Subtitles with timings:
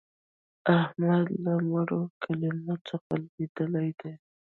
[0.79, 4.13] احمد له مړو کلمو څخه لوېدلی دی.